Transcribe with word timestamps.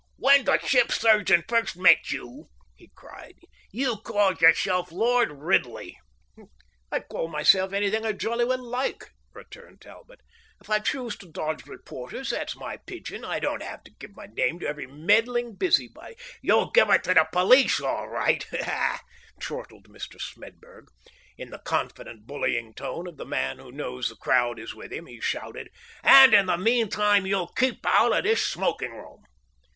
"When 0.17 0.45
the 0.45 0.57
ship's 0.57 0.99
surgeon 0.99 1.43
first 1.47 1.77
met 1.77 2.09
you," 2.09 2.47
he 2.75 2.89
cried, 2.95 3.35
"you 3.69 3.97
called 3.97 4.41
yourself 4.41 4.91
Lord 4.91 5.29
Ridley." 5.31 5.95
"I'll 6.91 7.01
call 7.03 7.27
myself 7.27 7.71
anything 7.71 8.03
I 8.03 8.13
jolly 8.13 8.43
well 8.43 8.63
like," 8.67 9.11
returned 9.31 9.79
Talbot. 9.81 10.21
"If 10.59 10.71
I 10.71 10.79
choose 10.79 11.15
to 11.17 11.27
dodge 11.31 11.67
reporters, 11.67 12.31
that's 12.31 12.55
my 12.55 12.77
pidgin. 12.77 13.23
I 13.23 13.37
don't 13.37 13.61
have 13.61 13.83
to 13.83 13.91
give 13.91 14.15
my 14.15 14.25
name 14.25 14.57
to 14.61 14.67
every 14.67 14.87
meddling 14.87 15.53
busybody 15.53 16.15
that" 16.15 16.23
"You'll 16.41 16.71
give 16.71 16.89
it 16.89 17.03
to 17.03 17.13
the 17.13 17.27
police, 17.31 17.79
all 17.79 18.07
right," 18.07 18.43
chortled 19.39 19.87
Mr. 19.87 20.19
Smedburg. 20.19 20.87
In 21.37 21.51
the 21.51 21.59
confident, 21.59 22.25
bullying 22.25 22.73
tone 22.73 23.05
of 23.05 23.17
the 23.17 23.25
man 23.27 23.59
who 23.59 23.71
knows 23.71 24.09
the 24.09 24.15
crowd 24.15 24.57
is 24.57 24.73
with 24.73 24.91
him, 24.91 25.05
he 25.05 25.21
shouted: 25.21 25.69
"And 26.01 26.33
in 26.33 26.47
the 26.47 26.57
meantime 26.57 27.27
you'll 27.27 27.49
keep 27.49 27.85
out 27.85 28.17
of 28.17 28.23
this 28.23 28.43
smoking 28.43 28.93
room!" 28.95 29.25